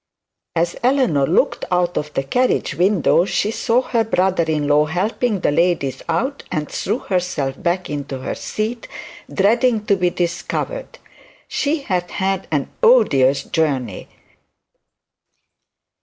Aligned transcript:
As 0.55 0.75
Eleanor 0.81 1.27
looked 1.27 1.63
out 1.71 1.95
of 1.95 2.11
the 2.15 2.23
carriage 2.23 2.73
window, 2.73 3.23
she 3.23 3.51
saw 3.51 3.83
her 3.83 4.03
brother 4.03 4.41
in 4.45 4.67
law 4.67 4.85
helping 4.85 5.39
the 5.41 5.51
ladies 5.51 6.01
out, 6.09 6.41
and 6.51 6.67
threw 6.67 6.97
herself 6.97 7.61
back 7.61 7.87
into 7.87 8.17
her 8.17 8.33
seat, 8.33 8.87
dreading 9.31 9.85
to 9.85 9.95
be 9.95 10.09
discovered. 10.09 10.97
She 11.47 11.83
had 11.83 12.09
had 12.09 12.47
an 12.51 12.71
odious 12.81 13.43
journey. 13.43 14.07